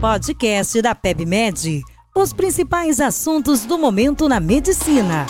[0.00, 1.82] podcast da PebMed.
[2.16, 5.26] Os principais assuntos do momento na medicina.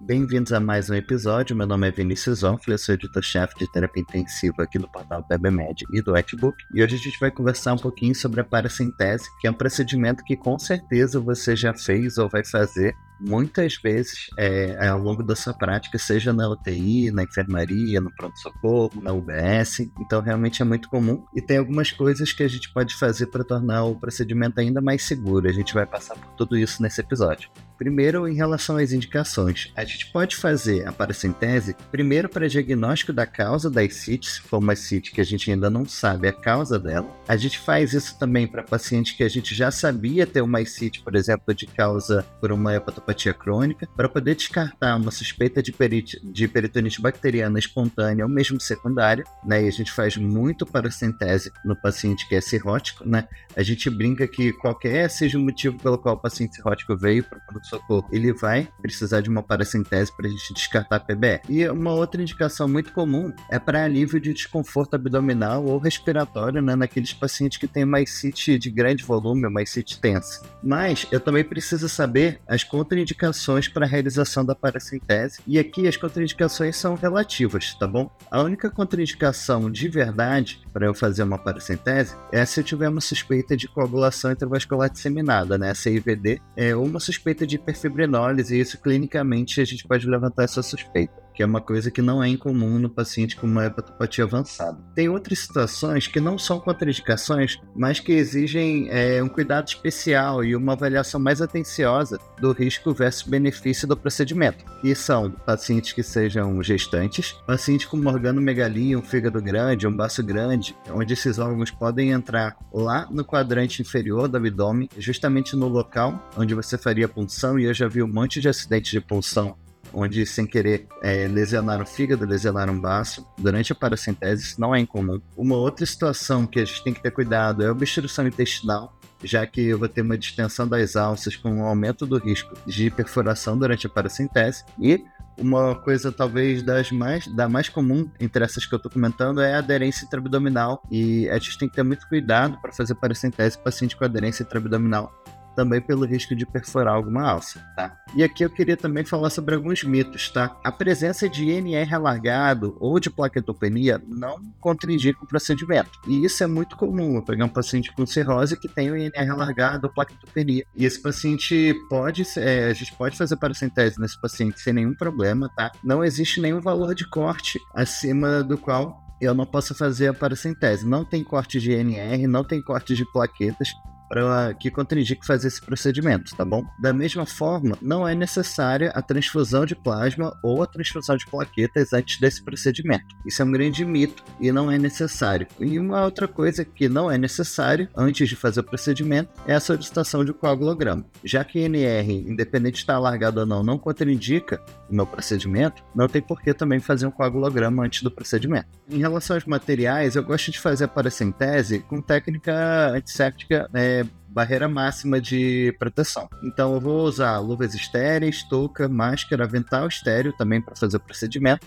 [0.00, 1.54] Bem-vindos a mais um episódio.
[1.54, 5.84] Meu nome é Vinícius Onfle, eu sou editor-chefe de terapia intensiva aqui do portal PebMed
[5.92, 6.56] e do Etbook.
[6.72, 10.24] E hoje a gente vai conversar um pouquinho sobre a paracentese, que é um procedimento
[10.24, 15.36] que com certeza você já fez ou vai fazer muitas vezes é, ao longo da
[15.36, 19.80] sua prática, seja na UTI, na enfermaria, no pronto-socorro, na UBS.
[20.00, 21.24] Então, realmente é muito comum.
[21.34, 25.02] E tem algumas coisas que a gente pode fazer para tornar o procedimento ainda mais
[25.02, 25.48] seguro.
[25.48, 27.50] A gente vai passar por tudo isso nesse episódio.
[27.78, 33.26] Primeiro, em relação às indicações, a gente pode fazer a paracentese primeiro para diagnóstico da
[33.26, 36.78] causa da ascite, se for uma ascite que a gente ainda não sabe a causa
[36.78, 37.06] dela.
[37.28, 41.02] A gente faz isso também para pacientes que a gente já sabia ter uma ascite,
[41.02, 42.72] por exemplo, de causa por uma
[43.06, 48.60] hepatopatia crônica, para poder descartar uma suspeita de, perit de peritonite bacteriana espontânea ou mesmo
[48.60, 49.64] secundária, né?
[49.64, 53.28] E a gente faz muito paracentese no paciente que é cirrótico, né?
[53.56, 57.38] A gente brinca que qualquer seja o motivo pelo qual o paciente cirrótico veio para
[57.58, 61.40] o socorro, ele vai precisar de uma paracentese para a gente descartar a PBE.
[61.48, 66.74] E uma outra indicação muito comum é para alívio de desconforto abdominal ou respiratório, né,
[66.74, 70.42] naqueles pacientes que têm uma ascite de grande volume, uma ascite tensa.
[70.62, 72.64] Mas eu também preciso saber as
[72.96, 78.10] contraindicações para a realização da paracentese, e aqui as contraindicações são relativas, tá bom?
[78.30, 83.00] A única contraindicação de verdade para eu fazer uma paracentese é se eu tiver uma
[83.00, 89.60] suspeita de coagulação intravascular disseminada, né, CIVD, é, uma suspeita de hiperfibrinólise, e isso clinicamente
[89.60, 92.88] a gente pode levantar essa suspeita que é uma coisa que não é incomum no
[92.88, 94.78] paciente com uma hepatopatia avançada.
[94.94, 100.56] Tem outras situações que não são contraindicações, mas que exigem é, um cuidado especial e
[100.56, 106.62] uma avaliação mais atenciosa do risco versus benefício do procedimento, que são pacientes que sejam
[106.62, 112.12] gestantes, pacientes com uma organomegalia, um fígado grande, um baço grande, onde esses órgãos podem
[112.12, 117.64] entrar lá no quadrante inferior do abdômen, justamente no local onde você faria punção, e
[117.64, 119.54] eu já vi um monte de acidentes de punção
[119.96, 123.26] onde sem querer é, lesionaram o fígado, lesionaram o baço.
[123.38, 125.20] Durante a paracentese, isso não é incomum.
[125.34, 129.46] Uma outra situação que a gente tem que ter cuidado é a obstrução intestinal, já
[129.46, 133.58] que eu vou ter uma distensão das alças com um aumento do risco de perfuração
[133.58, 134.64] durante a paracentese.
[134.78, 135.02] E
[135.38, 139.54] uma coisa talvez das mais, da mais comum entre essas que eu estou comentando é
[139.54, 140.82] a aderência intraabdominal.
[140.90, 145.10] E a gente tem que ter muito cuidado para fazer paracentese paciente com aderência intraabdominal
[145.56, 147.96] também pelo risco de perfurar alguma alça, tá?
[148.14, 150.54] E aqui eu queria também falar sobre alguns mitos, tá?
[150.62, 155.90] A presença de INR alargado ou de plaquetopenia não contraindica o procedimento.
[156.06, 157.16] E isso é muito comum.
[157.16, 160.64] Eu pegar um paciente com cirrose que tem o INR alargado ou plaquetopenia.
[160.76, 165.50] E esse paciente pode, é, a gente pode fazer paracentese nesse paciente sem nenhum problema,
[165.56, 165.72] tá?
[165.82, 170.86] Não existe nenhum valor de corte acima do qual eu não posso fazer a paracentese.
[170.86, 173.72] Não tem corte de INR, não tem corte de plaquetas
[174.08, 176.64] para que contraindique fazer esse procedimento, tá bom?
[176.80, 181.92] Da mesma forma, não é necessária a transfusão de plasma ou a transfusão de plaquetas
[181.92, 183.04] antes desse procedimento.
[183.24, 185.46] Isso é um grande mito e não é necessário.
[185.60, 189.60] E uma outra coisa que não é necessário antes de fazer o procedimento é a
[189.60, 191.04] solicitação de coagulograma.
[191.24, 196.08] Já que NR, independente de estar alargado ou não, não contraindica o meu procedimento, não
[196.08, 198.68] tem por que também fazer um coagulograma antes do procedimento.
[198.88, 203.95] Em relação aos materiais, eu gosto de fazer a paracentese com técnica antisséptica é,
[204.28, 206.28] barreira máxima de proteção.
[206.42, 211.66] Então eu vou usar luvas estéreis, touca, máscara, avental estéreo também para fazer o procedimento.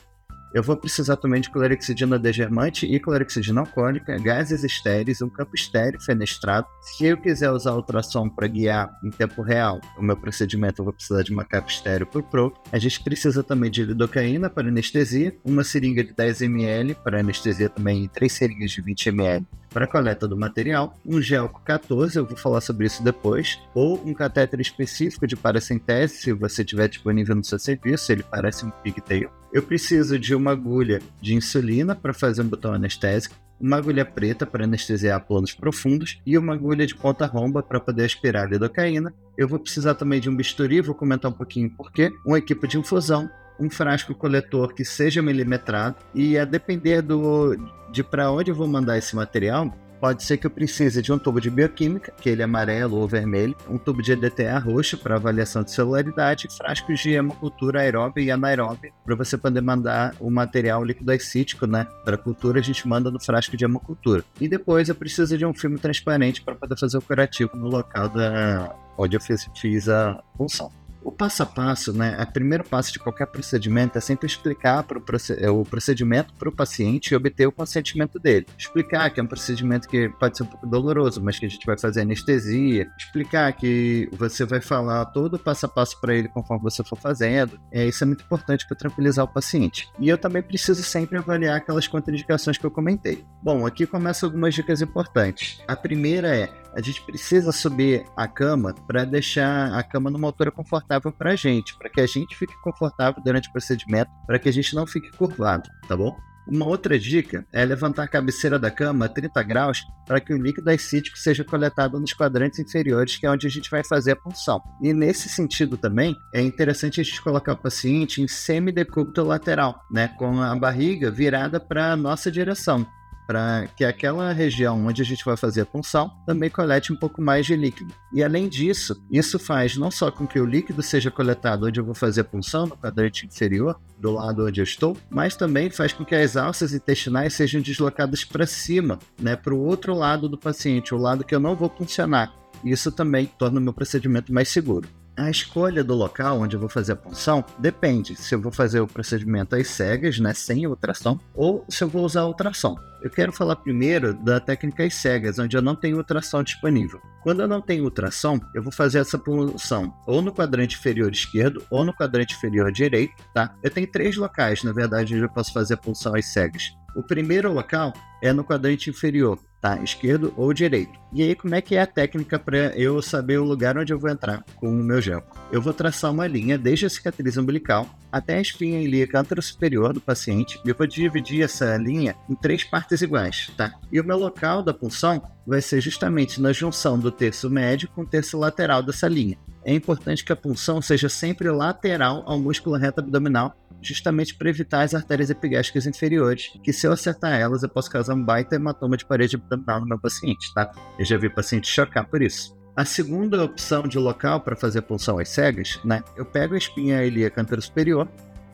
[0.52, 6.02] Eu vou precisar também de clorexidina degermante e clorexidina alcoólica, gases estéreis, um campo estéreo
[6.02, 6.66] fenestrado.
[6.82, 10.94] Se eu quiser usar ultrassom para guiar em tempo real o meu procedimento, eu vou
[10.94, 12.52] precisar de uma capa estéreo por Pro.
[12.72, 17.70] A gente precisa também de lidocaína para anestesia, uma seringa de 10 ml para anestesia
[17.70, 22.26] também e três seringas de 20 ml para coleta do material, um gelco 14, eu
[22.26, 27.36] vou falar sobre isso depois, ou um catéter específico de paracentese, se você tiver disponível
[27.36, 29.30] no seu serviço, ele parece um pigtail.
[29.54, 34.46] Eu preciso de uma agulha de insulina para fazer um botão anestésico, uma agulha preta
[34.46, 39.14] para anestesiar planos profundos e uma agulha de ponta romba para poder aspirar a lidocaína.
[39.38, 42.68] Eu vou precisar também de um bisturi, vou comentar um pouquinho por quê, uma equipe
[42.68, 43.30] de infusão,
[43.60, 47.56] um frasco coletor que seja milimetrado e a depender do,
[47.92, 51.20] de para onde eu vou mandar esse material, pode ser que eu precise de um
[51.20, 55.16] tubo de bioquímica, que ele é amarelo ou vermelho, um tubo de EDTA roxo para
[55.16, 60.84] avaliação de celularidade, frascos de hemocultura aeróbia e anaeróbia para você poder mandar o material
[60.84, 61.86] líquido acítico, né?
[62.06, 64.24] Para cultura a gente manda no frasco de hemocultura.
[64.40, 68.10] E depois eu preciso de um filme transparente para poder fazer o curativo no local
[68.10, 70.72] da onde eu fiz, fiz a função.
[71.04, 72.18] O passo a passo, né?
[72.22, 75.04] O primeiro passo de qualquer procedimento é sempre explicar pro
[75.38, 78.46] é, o procedimento para o paciente e obter o consentimento dele.
[78.58, 81.66] Explicar que é um procedimento que pode ser um pouco doloroso, mas que a gente
[81.66, 82.90] vai fazer anestesia.
[82.98, 86.98] Explicar que você vai falar todo o passo a passo para ele conforme você for
[86.98, 87.60] fazendo.
[87.72, 89.90] É, isso é muito importante para tranquilizar o paciente.
[90.00, 93.24] E eu também preciso sempre avaliar aquelas contraindicações que eu comentei.
[93.42, 95.62] Bom, aqui começam algumas dicas importantes.
[95.68, 100.52] A primeira é a gente precisa subir a cama para deixar a cama numa altura
[100.52, 104.50] confortável para a gente, para que a gente fique confortável durante o procedimento, para que
[104.50, 106.18] a gente não fique curvado, tá bom?
[106.50, 110.38] Uma outra dica é levantar a cabeceira da cama a 30 graus para que o
[110.38, 114.16] líquido acítico seja coletado nos quadrantes inferiores, que é onde a gente vai fazer a
[114.16, 114.60] punção.
[114.82, 120.08] E nesse sentido também, é interessante a gente colocar o paciente em semidecúbito lateral, né,
[120.18, 122.88] com a barriga virada para a nossa direção
[123.30, 127.22] para que aquela região onde a gente vai fazer a punção também colete um pouco
[127.22, 127.94] mais de líquido.
[128.12, 131.86] E além disso, isso faz não só com que o líquido seja coletado onde eu
[131.86, 135.94] vou fazer a punção, no quadrante inferior, do lado onde eu estou, mas também faz
[135.94, 140.36] com que as alças intestinais sejam deslocadas para cima, né, para o outro lado do
[140.36, 142.34] paciente, o lado que eu não vou funcionar.
[142.66, 144.90] Isso também torna o meu procedimento mais seguro.
[145.20, 148.80] A escolha do local onde eu vou fazer a punção depende se eu vou fazer
[148.80, 152.78] o procedimento às cegas, né, sem ultrassom, ou se eu vou usar ultrassom.
[153.02, 157.02] Eu quero falar primeiro da técnica às cegas, onde eu não tenho ultrassom disponível.
[157.22, 161.66] Quando eu não tenho ultrassom, eu vou fazer essa punção ou no quadrante inferior esquerdo
[161.70, 163.54] ou no quadrante inferior direito, tá?
[163.62, 166.72] Eu tenho três locais, na verdade, onde eu posso fazer a punção às cegas.
[166.96, 169.82] O primeiro local é no quadrante inferior, tá?
[169.84, 171.00] Esquerdo ou direito.
[171.14, 174.00] E aí, como é que é a técnica para eu saber o lugar onde eu
[174.00, 175.24] vou entrar com o meu gel?
[175.52, 180.02] Eu vou traçar uma linha desde a cicatriz umbilical até a espinha ilíaca superior do
[180.02, 183.74] paciente e eu vou dividir essa linha em três partes iguais, tá?
[183.92, 188.02] E o meu local da punção vai ser justamente na junção do terço médio com
[188.02, 189.38] o terço lateral dessa linha.
[189.64, 194.82] É importante que a punção seja sempre lateral ao músculo reto abdominal justamente para evitar
[194.82, 198.98] as artérias epigástricas inferiores, que se eu acertar elas, eu posso causar um baita hematoma
[198.98, 200.72] de parede abdominal no meu paciente, tá?
[200.98, 202.58] Eu já vi paciente chocar por isso.
[202.76, 206.02] A segunda opção de local para fazer punção às cegas, né?
[206.16, 208.08] Eu pego a espinha ilíaca superior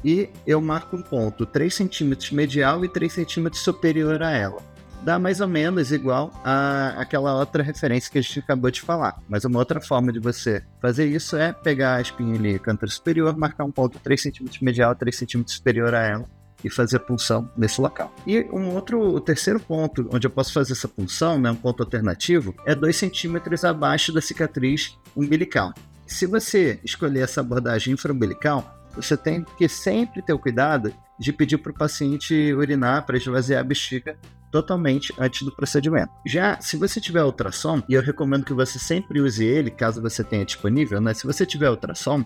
[0.04, 5.19] e eu marco um ponto 3 centímetros medial e 3 centímetros superior a ela dá
[5.19, 9.21] mais ou menos igual a aquela outra referência que a gente acabou de falar.
[9.27, 13.65] Mas uma outra forma de você fazer isso é pegar a espinha canto superior, marcar
[13.65, 16.25] um ponto 3 cm medial, 3 cm superior a ela
[16.63, 18.13] e fazer a punção nesse local.
[18.25, 21.83] E um outro, o terceiro ponto onde eu posso fazer essa punção, né, um ponto
[21.83, 25.74] alternativo, é 2 centímetros abaixo da cicatriz umbilical.
[26.07, 31.57] Se você escolher essa abordagem infraumbilical, você tem que sempre ter o cuidado de pedir
[31.57, 34.17] para o paciente urinar para esvaziar a bexiga
[34.51, 36.12] totalmente antes do procedimento.
[36.25, 40.23] Já se você tiver ultrassom, e eu recomendo que você sempre use ele, caso você
[40.23, 41.13] tenha disponível, né?
[41.13, 42.23] Se você tiver ultrassom,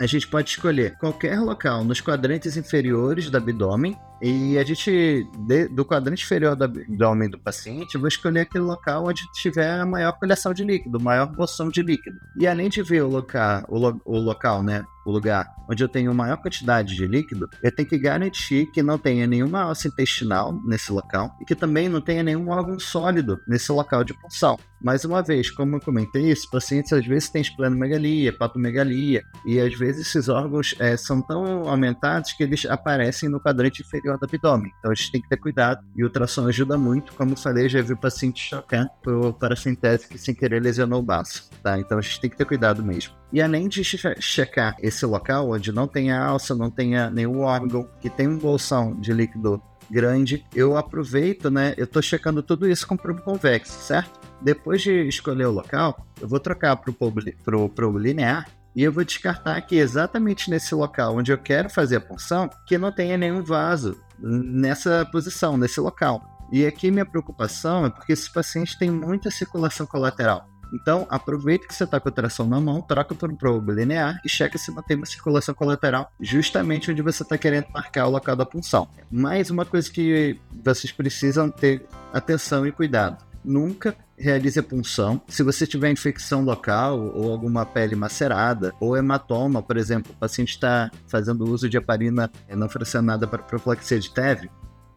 [0.00, 5.68] a gente pode escolher qualquer local nos quadrantes inferiores do abdômen e a gente, de,
[5.68, 9.86] do quadrante inferior do abdômen do paciente, eu vou escolher aquele local onde tiver a
[9.86, 12.18] maior coleção de líquido, maior bolsão de líquido.
[12.38, 15.88] E além de ver o, local, o, lo, o local, né, o lugar onde eu
[15.88, 20.58] tenho maior quantidade de líquido, eu tenho que garantir que não tenha nenhuma alça intestinal
[20.64, 24.58] nesse local e que também não tenha nenhum órgão sólido nesse local de punção.
[24.82, 29.74] Mais uma vez, como eu comentei, esses pacientes às vezes têm esplenomegalia, hepatomegalia, e às
[29.74, 34.72] vezes esses órgãos é, são tão aumentados que eles aparecem no quadrante inferior do abdômen.
[34.78, 35.84] Então a gente tem que ter cuidado.
[35.96, 37.12] E o ultrassom ajuda muito.
[37.14, 41.50] Como falei, já vi paciente chocar por paracentese que sem querer lesionou o baço.
[41.62, 41.78] Tá?
[41.78, 43.14] Então a gente tem que ter cuidado mesmo.
[43.32, 48.08] E além de checar esse local onde não tenha alça, não tenha nenhum órgão, que
[48.08, 51.74] tem um bolsão de líquido grande, eu aproveito, né?
[51.76, 54.20] Eu tô checando tudo isso com o probo convexo, certo?
[54.40, 59.04] Depois de escolher o local, eu vou trocar para o probo linear e eu vou
[59.04, 63.42] descartar aqui exatamente nesse local onde eu quero fazer a punção que não tenha nenhum
[63.42, 66.22] vaso nessa posição, nesse local.
[66.52, 70.48] E aqui minha preocupação é porque esse paciente tem muita circulação colateral.
[70.72, 74.20] Então, aproveita que você está com a tração na mão, troca por um probo linear
[74.24, 78.34] e checa se tem uma circulação colateral justamente onde você está querendo marcar o local
[78.34, 78.88] da punção.
[79.10, 83.24] Mais uma coisa que vocês precisam ter atenção e cuidado.
[83.44, 85.20] Nunca realize a punção.
[85.28, 90.50] Se você tiver infecção local ou alguma pele macerada ou hematoma, por exemplo, o paciente
[90.50, 94.48] está fazendo uso de heparina não fracionada para profilaxia de TEV,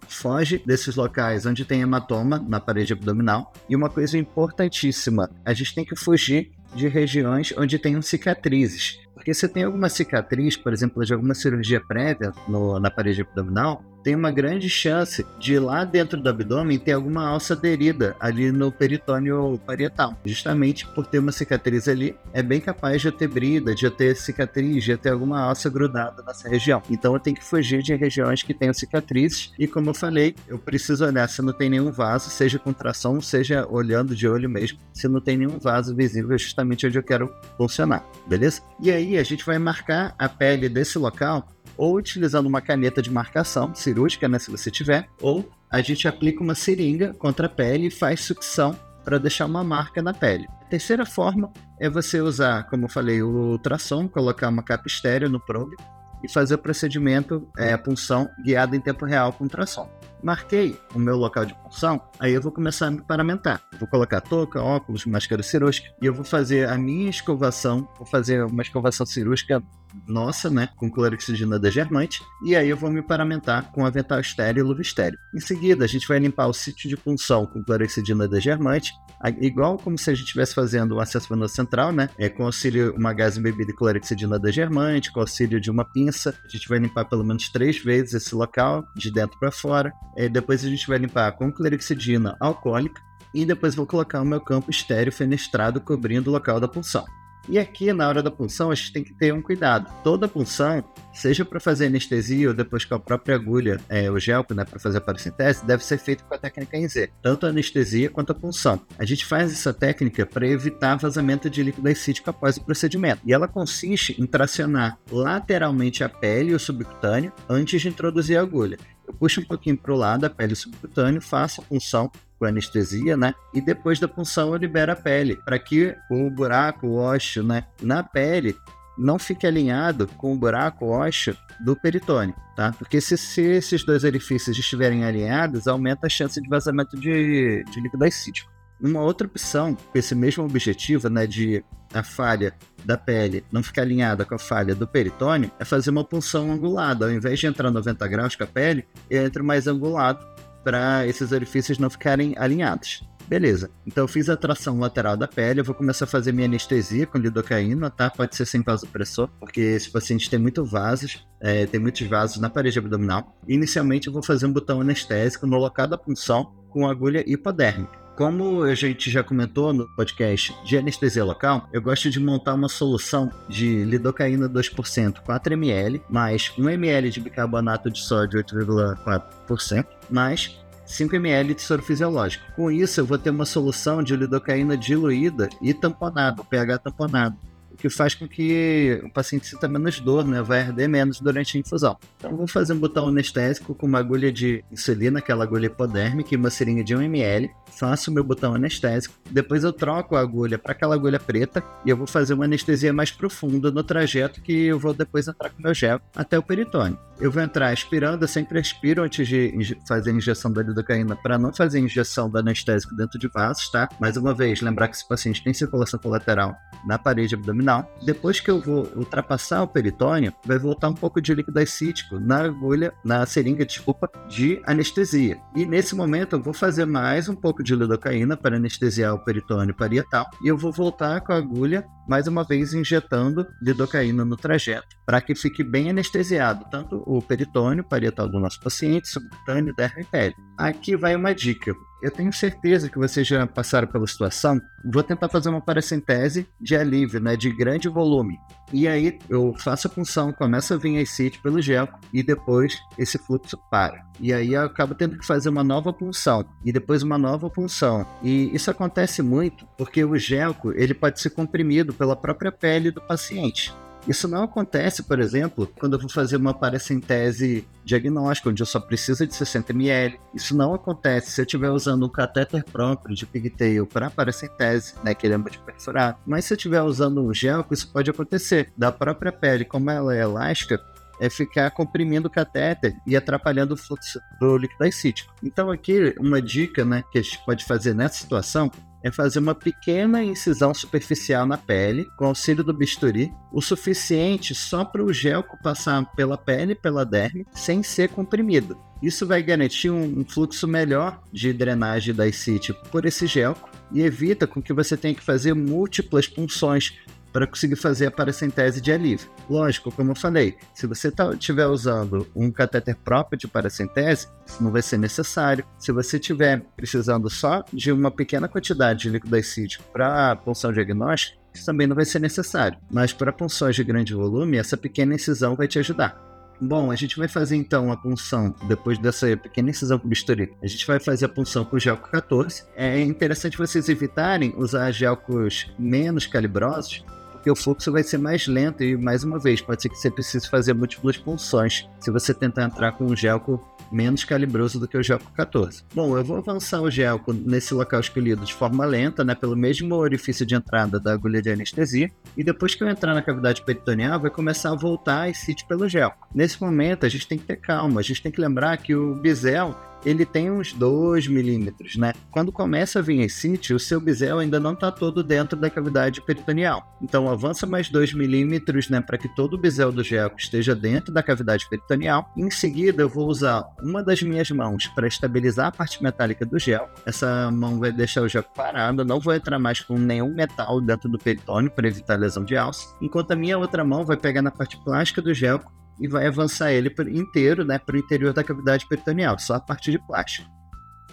[0.07, 3.51] foge desses locais onde tem hematoma na parede abdominal.
[3.69, 8.99] E uma coisa importantíssima, a gente tem que fugir de regiões onde tenham cicatrizes.
[9.27, 13.83] Porque se tem alguma cicatriz, por exemplo, de alguma cirurgia prévia no, na parede abdominal,
[14.07, 18.71] tem uma grande chance de lá dentro do abdômen ter alguma alça aderida ali no
[18.71, 20.17] peritônio parietal.
[20.23, 23.91] Justamente por ter uma cicatriz ali, é bem capaz de eu ter brida, de eu
[23.91, 26.81] ter cicatriz, de eu ter alguma alça grudada nessa região.
[26.89, 30.57] Então eu tenho que fugir de regiões que tenham cicatrizes e como eu falei, eu
[30.57, 35.09] preciso olhar se não tem nenhum vaso, seja contração, seja olhando de olho mesmo, se
[35.09, 38.61] não tem nenhum vaso visível justamente onde eu quero funcionar, beleza?
[38.79, 43.11] E aí a gente vai marcar a pele desse local ou utilizando uma caneta de
[43.11, 47.87] marcação cirúrgica, né, se você tiver, ou a gente aplica uma seringa contra a pele
[47.87, 50.47] e faz sucção para deixar uma marca na pele.
[50.61, 55.29] A terceira forma é você usar, como eu falei, o ultrassom, colocar uma capa estéreo
[55.29, 55.75] no probe
[56.23, 59.89] e fazer o procedimento, é, a punção guiada em tempo real com ultrassom.
[60.23, 63.61] Marquei o meu local de punção, aí eu vou começar a me paramentar.
[63.79, 68.43] Vou colocar touca, óculos, máscara cirúrgica e eu vou fazer a minha escovação, vou fazer
[68.43, 69.61] uma escovação cirúrgica
[70.07, 74.67] nossa, né, com clorexidina degermante, e aí eu vou me paramentar com avental estéreo e
[74.67, 75.17] luva estéreo.
[75.33, 78.93] Em seguida, a gente vai limpar o sítio de punção com clorexidina degermante,
[79.39, 82.93] igual como se a gente estivesse fazendo o acesso venoso central, né, é, com auxílio
[82.95, 87.05] uma gás embebida e clorexidina degermante, com auxílio de uma pinça, a gente vai limpar
[87.05, 90.97] pelo menos três vezes esse local, de dentro para fora, e depois a gente vai
[90.97, 93.01] limpar com clorexidina alcoólica,
[93.33, 97.05] e depois vou colocar o meu campo estéreo fenestrado cobrindo o local da punção.
[97.49, 99.89] E aqui, na hora da punção, a gente tem que ter um cuidado.
[100.03, 104.45] Toda punção, seja para fazer anestesia ou depois com a própria agulha, é, o gel,
[104.53, 107.49] né, para fazer a paracentese, deve ser feito com a técnica em Z, tanto a
[107.49, 108.81] anestesia quanto a punção.
[108.99, 113.21] A gente faz essa técnica para evitar vazamento de líquido acítico após o procedimento.
[113.25, 118.41] E ela consiste em tracionar lateralmente a pele e o subcutâneo antes de introduzir a
[118.41, 118.77] agulha.
[119.07, 123.15] Eu puxo um pouquinho para o lado a pele subcutânea, faço a punção com anestesia,
[123.15, 123.33] né?
[123.53, 127.65] E depois da punção eu libero a pele, para que o buraco, o ósseo, né,
[127.81, 128.55] na pele
[128.97, 132.71] não fique alinhado com o buraco ósseo do peritônio, tá?
[132.77, 137.79] Porque se, se, esses dois orifícios estiverem alinhados, aumenta a chance de vazamento de, de
[137.79, 138.51] líquido acítico.
[138.79, 142.53] Uma outra opção, com esse mesmo objetivo, né, de a falha
[142.85, 147.05] da pele não ficar alinhada com a falha do peritônio, é fazer uma punção angulada.
[147.05, 150.25] Ao invés de entrar 90 graus com a pele, eu entro mais angulado
[150.63, 153.03] para esses orifícios não ficarem alinhados.
[153.27, 156.47] Beleza, então eu fiz a tração lateral da pele, eu vou começar a fazer minha
[156.47, 158.09] anestesia com lidocaína, tá?
[158.09, 162.49] Pode ser sem vasopressor, porque esse paciente tem muitos vasos, é, tem muitos vasos na
[162.49, 163.37] parede abdominal.
[163.45, 168.06] Inicialmente eu vou fazer um botão anestésico no local da punção com agulha hipodérmica.
[168.17, 172.67] Como a gente já comentou no podcast de anestesia local, eu gosto de montar uma
[172.67, 180.59] solução de lidocaína 2%, 4 ml, mais 1 ml de bicarbonato de sódio 8,4%, mais
[180.83, 182.43] 5 ml de soro fisiológico.
[182.55, 187.37] Com isso, eu vou ter uma solução de lidocaína diluída e tamponado, pH tamponado
[187.77, 190.41] que faz com que o paciente sinta menos dor, né?
[190.41, 191.97] Vai arder menos durante a infusão.
[192.17, 196.37] Então, vou fazer um botão anestésico com uma agulha de insulina, aquela agulha hipodérmica e
[196.37, 197.49] uma seringa de 1 ml.
[197.77, 199.13] Faço o meu botão anestésico.
[199.29, 202.91] Depois eu troco a agulha para aquela agulha preta e eu vou fazer uma anestesia
[202.91, 206.43] mais profunda no trajeto que eu vou depois entrar com o meu gel até o
[206.43, 206.97] peritônio.
[207.19, 211.37] Eu vou entrar aspirando, eu sempre aspiro antes de fazer a injeção da lidocaína para
[211.37, 213.89] não fazer a injeção do anestésico dentro de vasos, tá?
[213.99, 216.55] Mais uma vez, lembrar que esse paciente tem circulação colateral
[216.85, 217.66] na parede abdominal.
[218.03, 222.43] Depois que eu vou ultrapassar o peritônio, vai voltar um pouco de líquido acítico na
[222.43, 225.37] agulha, na seringa, desculpa, de anestesia.
[225.55, 229.75] E nesse momento eu vou fazer mais um pouco de lidocaína para anestesiar o peritônio
[229.75, 234.87] parietal e eu vou voltar com a agulha mais uma vez injetando lidocaína no trajeto,
[235.05, 240.05] para que fique bem anestesiado, tanto o peritônio parietal do nosso paciente, subcutâneo, derme e
[240.05, 240.35] pele.
[240.57, 241.73] Aqui vai uma dica.
[242.01, 244.61] Eu tenho certeza que vocês já passaram pela situação.
[244.85, 248.37] Vou tentar fazer uma paracentese de alívio, né, de grande volume.
[248.71, 252.77] E aí eu faço a punção, começa a vir a sítio pelo gel e depois
[252.97, 254.05] esse fluxo para.
[254.19, 258.05] E aí eu acabo tendo que fazer uma nova punção e depois uma nova punção.
[258.21, 263.01] E isso acontece muito porque o gelco ele pode ser comprimido pela própria pele do
[263.01, 263.73] paciente.
[264.07, 268.79] Isso não acontece, por exemplo, quando eu vou fazer uma paracentese diagnóstica, onde eu só
[268.79, 270.19] preciso de 60 ml.
[270.33, 275.13] Isso não acontece se eu estiver usando um catéter próprio de pigtail para paracentese, né,
[275.13, 276.17] que ele é muito perfurado.
[276.25, 278.71] Mas se eu estiver usando um gel, isso pode acontecer.
[278.77, 280.81] Da própria pele, como ela é elástica,
[281.19, 285.33] é ficar comprimindo o catéter e atrapalhando o fluxo do líquido acítico.
[285.43, 288.71] Então aqui uma dica, né, que a gente pode fazer nessa situação
[289.07, 294.83] é fazer uma pequena incisão superficial na pele, com auxílio do bisturi, o suficiente só
[294.83, 298.77] para o gel passar pela pele pela derme, sem ser comprimido.
[299.01, 303.55] Isso vai garantir um, fluxo melhor de drenagem da ascite por esse gel
[303.91, 306.93] e evita com que você tenha que fazer múltiplas punções
[307.37, 309.29] para conseguir fazer a paracentese de alívio.
[309.47, 314.63] Lógico, como eu falei, se você estiver tá, usando um catéter próprio de paracentese, isso
[314.63, 315.63] não vai ser necessário.
[315.77, 321.37] Se você estiver precisando só de uma pequena quantidade de líquido acídico para punção diagnóstica,
[321.53, 322.79] isso também não vai ser necessário.
[322.89, 326.19] Mas para punções de grande volume, essa pequena incisão vai te ajudar.
[326.59, 330.65] Bom, a gente vai fazer então a punção, depois dessa pequena incisão com bisturi, a
[330.65, 332.63] gente vai fazer a punção com gelco 14.
[332.75, 337.05] É interessante vocês evitarem usar gelcos menos calibrosos,
[337.47, 340.11] porque o fluxo vai ser mais lento e, mais uma vez, pode ser que você
[340.11, 344.97] precise fazer múltiplas punções se você tentar entrar com um gelco menos calibroso do que
[344.97, 345.83] o Gelco 14.
[345.95, 349.95] Bom, eu vou avançar o Gelco nesse local escolhido de forma lenta, né, pelo mesmo
[349.95, 354.19] orifício de entrada da agulha de anestesia, e depois que eu entrar na cavidade peritoneal,
[354.19, 356.27] vai começar a voltar esse sítio pelo Gelco.
[356.35, 359.15] Nesse momento, a gente tem que ter calma, a gente tem que lembrar que o
[359.15, 359.73] bisel
[360.05, 362.13] ele tem uns 2 milímetros, né?
[362.31, 366.21] Quando começa a vir esse o seu bisel ainda não está todo dentro da cavidade
[366.21, 366.97] peritoneal.
[367.01, 371.13] Então avança mais 2 milímetros, né, para que todo o bisel do geco esteja dentro
[371.13, 372.31] da cavidade peritoneal.
[372.37, 376.59] Em seguida, eu vou usar uma das minhas mãos para estabilizar a parte metálica do
[376.59, 376.89] gel.
[377.05, 381.09] Essa mão vai deixar o gel parado, não vou entrar mais com nenhum metal dentro
[381.09, 384.51] do peritônio para evitar lesão de alça, enquanto a minha outra mão vai pegar na
[384.51, 385.61] parte plástica do gel
[385.99, 389.91] e vai avançar ele inteiro né, para o interior da cavidade peritoneal, só a parte
[389.91, 390.49] de plástico.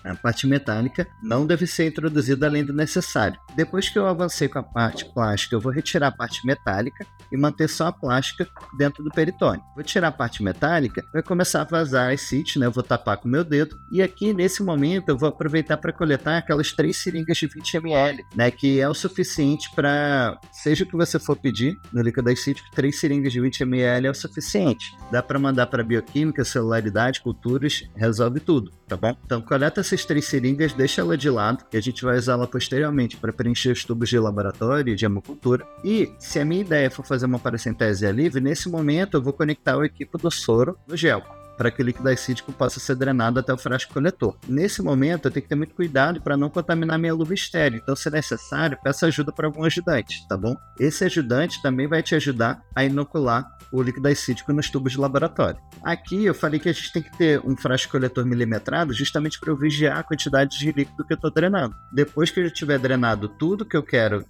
[0.05, 3.41] A parte metálica não deve ser introduzida além do necessário.
[3.57, 7.37] Depois que eu avancei com a parte plástica, eu vou retirar a parte metálica e
[7.37, 8.47] manter só a plástica
[8.77, 9.63] dentro do peritônio.
[9.75, 12.67] Vou tirar a parte metálica, vai começar a vazar as CIT, né?
[12.67, 13.79] Eu vou tapar com o meu dedo.
[13.91, 18.25] E aqui, nesse momento, eu vou aproveitar para coletar aquelas três seringas de 20 ml,
[18.35, 18.51] né?
[18.51, 22.99] Que é o suficiente para, seja o que você for pedir no líquido CIT, três
[22.99, 24.97] seringas de 20 ml é o suficiente.
[25.11, 29.17] Dá para mandar para bioquímica, celularidade, culturas, resolve tudo, tá bom?
[29.25, 32.47] Então, coleta essa essas três seringas, deixa ela de lado, que a gente vai usá-la
[32.47, 35.65] posteriormente para preencher os tubos de laboratório e de hemocultura.
[35.85, 39.77] E se a minha ideia for fazer uma paracentese livre, nesse momento eu vou conectar
[39.77, 41.23] o equipo do soro no gel
[41.57, 44.37] para que o líquido acídico possa ser drenado até o frasco coletor.
[44.49, 47.81] Nesse momento, eu tenho que ter muito cuidado para não contaminar minha luva estéreo.
[47.83, 50.57] Então, se necessário, peça ajuda para algum ajudante, tá bom?
[50.79, 55.61] Esse ajudante também vai te ajudar a inocular o líquido acídico nos tubos de laboratório.
[55.83, 59.51] Aqui eu falei que a gente tem que ter um frasco coletor milimetrado justamente para
[59.51, 61.75] eu vigiar a quantidade de líquido que eu estou drenando.
[61.93, 64.25] Depois que eu tiver drenado tudo que eu quero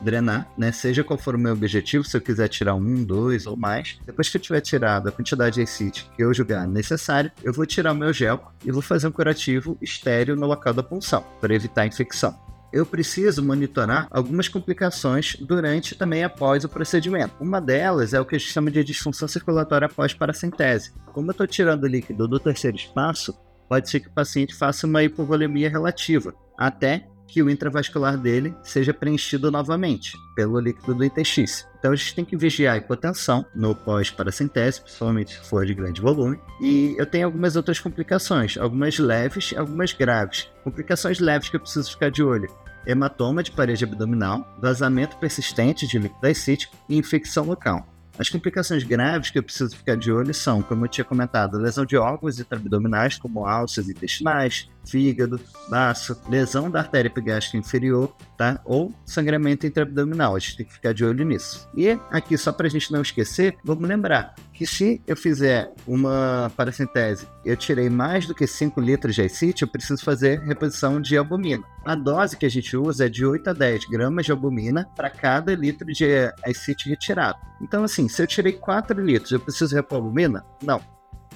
[0.00, 0.72] drenar, né?
[0.72, 3.98] Seja qual for o meu objetivo, se eu quiser tirar um, dois ou mais.
[4.04, 7.66] Depois que eu tiver tirado a quantidade de ACIT que eu julgar necessário, eu vou
[7.66, 11.54] tirar o meu gel e vou fazer um curativo estéreo no local da punção, para
[11.54, 17.34] evitar infecção eu preciso monitorar algumas complicações durante e também após o procedimento.
[17.40, 20.92] Uma delas é o que a gente chama de disfunção circulatória após paracentese.
[21.12, 23.34] Como eu estou tirando o líquido do terceiro espaço,
[23.68, 28.94] pode ser que o paciente faça uma hipovolemia relativa, até que o intravascular dele seja
[28.94, 31.66] preenchido novamente pelo líquido do interstício.
[31.78, 36.00] Então a gente tem que vigiar a hipotensão no pós-paracentese, principalmente se for de grande
[36.00, 36.40] volume.
[36.60, 40.50] E eu tenho algumas outras complicações, algumas leves e algumas graves.
[40.64, 42.48] Complicações leves que eu preciso ficar de olho.
[42.86, 47.86] Hematoma de parede abdominal, vazamento persistente de líquido acítico e infecção local.
[48.18, 51.86] As complicações graves que eu preciso ficar de olho são, como eu tinha comentado, lesão
[51.86, 58.60] de órgãos intraabdominais, como alças intestinais, fígado, baço, lesão da artéria epigástrica inferior, tá?
[58.64, 60.36] Ou sangramento intraabdominal.
[60.36, 61.68] A gente tem que ficar de olho nisso.
[61.76, 66.50] E aqui, só para a gente não esquecer, vamos lembrar que se eu fizer uma
[66.56, 71.16] paracentese eu tirei mais do que 5 litros de acite, eu preciso fazer reposição de
[71.16, 71.64] albumina.
[71.84, 75.08] A dose que a gente usa é de 8 a 10 gramas de albumina para
[75.08, 76.04] cada litro de
[76.44, 77.38] acite retirado.
[77.62, 80.44] Então, assim, se eu tirei 4 litros, eu preciso repor albumina?
[80.62, 80.80] Não.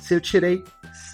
[0.01, 0.63] Se eu tirei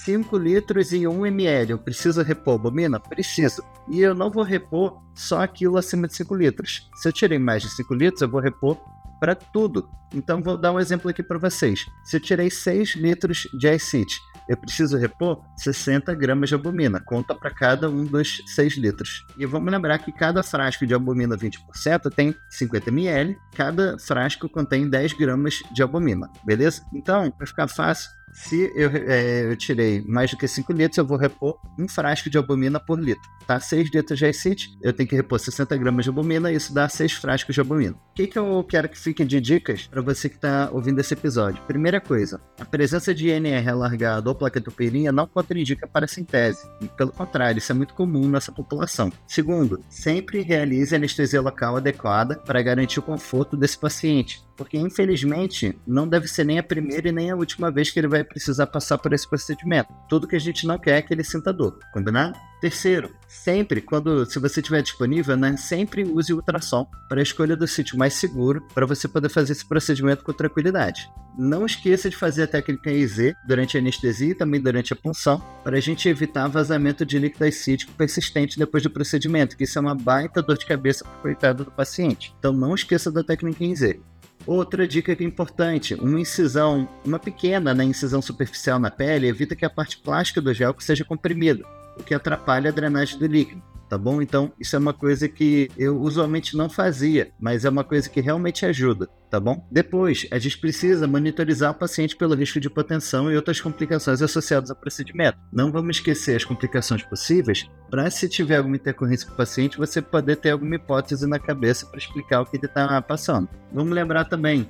[0.04, 2.98] 5 litros e 1 ml, eu preciso repor albumina?
[2.98, 3.62] Preciso.
[3.88, 6.88] E eu não vou repor só aquilo acima de 5 litros.
[6.96, 8.78] Se eu tirei mais de 5 litros, eu vou repor
[9.20, 9.88] para tudo.
[10.14, 11.86] Então vou dar um exemplo aqui para vocês.
[12.04, 17.34] Se eu tirei 6 litros de acite, eu preciso repor 60 gramas de albumina, conta
[17.34, 19.26] para cada um dos 6 litros.
[19.36, 24.88] E vamos lembrar que cada frasco de albumina 20% tem 50 ml, cada frasco contém
[24.88, 26.82] 10 gramas de albumina, beleza?
[26.94, 31.04] Então, para ficar fácil, se eu, é, eu, tirei mais do que 5 litros, eu
[31.04, 33.28] vou repor um frasco de albumina por litro.
[33.48, 33.58] Tá?
[33.58, 37.14] 6 litros de acite, eu tenho que repor 60 gramas de albumina, isso dá 6
[37.14, 37.94] frascos de albumina.
[37.94, 41.14] O que, que eu quero que fiquem de dicas para você que está ouvindo esse
[41.14, 41.60] episódio?
[41.64, 46.64] Primeira coisa, a presença de INR alargado ou plaquetopenia não contraindica para a sintese.
[46.96, 49.12] Pelo contrário, isso é muito comum nessa população.
[49.26, 56.06] Segundo, sempre realize anestesia local adequada para garantir o conforto desse paciente porque infelizmente não
[56.06, 58.98] deve ser nem a primeira e nem a última vez que ele vai precisar passar
[58.98, 59.94] por esse procedimento.
[60.08, 62.36] Tudo que a gente não quer é que ele sinta dor, combinado?
[62.60, 67.68] Terceiro, sempre, quando se você tiver disponível, né, sempre use ultrassom para a escolha do
[67.68, 71.08] sítio mais seguro para você poder fazer esse procedimento com tranquilidade.
[71.38, 75.40] Não esqueça de fazer a técnica IZ durante a anestesia e também durante a punção,
[75.62, 79.80] para a gente evitar vazamento de líquido ascítico persistente depois do procedimento, que isso é
[79.80, 82.34] uma baita dor de cabeça para o coitado do paciente.
[82.40, 84.00] Então não esqueça da técnica IZ.
[84.46, 89.54] Outra dica que é importante, uma incisão, uma pequena né, incisão superficial na pele evita
[89.54, 91.64] que a parte plástica do gel seja comprimida,
[91.98, 94.20] o que atrapalha a drenagem do líquido tá bom?
[94.20, 98.20] Então, isso é uma coisa que eu usualmente não fazia, mas é uma coisa que
[98.20, 99.66] realmente ajuda, tá bom?
[99.70, 104.70] Depois, a gente precisa monitorizar o paciente pelo risco de hipotensão e outras complicações associadas
[104.70, 105.38] ao procedimento.
[105.52, 110.02] Não vamos esquecer as complicações possíveis, para se tiver alguma intercorrência com o paciente, você
[110.02, 113.48] poder ter alguma hipótese na cabeça para explicar o que ele está passando.
[113.72, 114.68] Vamos lembrar também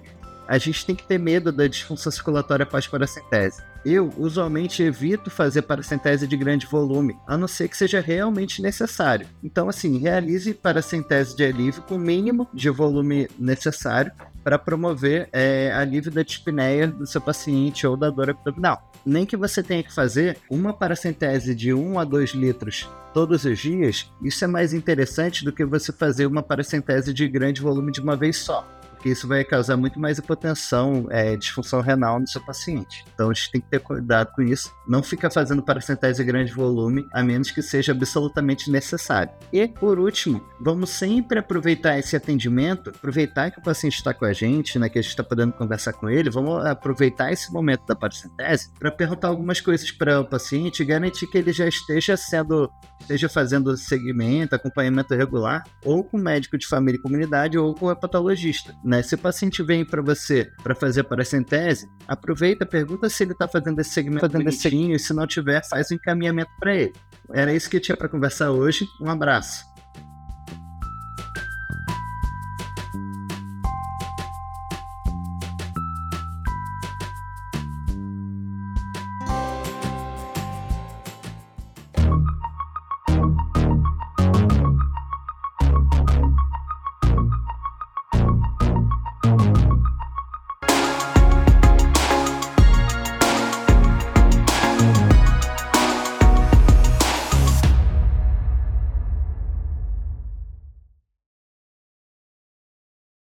[0.49, 3.63] a gente tem que ter medo da disfunção circulatória pós-paracentese.
[3.85, 9.27] Eu, usualmente, evito fazer paracentese de grande volume, a não ser que seja realmente necessário.
[9.45, 14.11] Então, assim, realize paracentese de alívio com o mínimo de volume necessário
[14.43, 18.91] para promover é, alívio da dispneia do seu paciente ou da dor abdominal.
[19.05, 23.59] Nem que você tenha que fazer uma paracentese de 1 a 2 litros todos os
[23.59, 28.01] dias, isso é mais interessante do que você fazer uma paracentese de grande volume de
[28.01, 28.67] uma vez só
[28.99, 33.05] porque isso vai causar muito mais hipotensão, é, disfunção renal no seu paciente.
[33.15, 34.75] Então a gente tem que ter cuidado com isso.
[34.89, 39.31] Não fica fazendo paracentese grande volume, a menos que seja absolutamente necessário.
[39.53, 44.33] E, por último, vamos sempre aproveitar esse atendimento, aproveitar que o paciente está com a
[44.33, 47.95] gente, né, que a gente está podendo conversar com ele, vamos aproveitar esse momento da
[47.95, 52.69] paracentese para perguntar algumas coisas para o paciente e garantir que ele já esteja sendo,
[53.01, 57.93] esteja fazendo segmento, acompanhamento regular, ou com médico de família e comunidade, ou com o
[57.93, 59.03] hepatologista né?
[59.03, 63.47] Se o paciente vem para você para fazer a paracentese, aproveita, pergunta se ele está
[63.47, 66.75] fazendo esse segmento fazendo esse segmento, e se não tiver, faz o um encaminhamento para
[66.75, 66.93] ele.
[67.33, 68.87] Era isso que eu tinha para conversar hoje.
[69.01, 69.68] Um abraço.